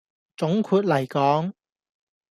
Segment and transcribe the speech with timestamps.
[0.35, 1.53] 總括黎講